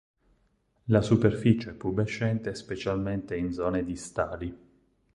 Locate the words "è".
1.69-1.73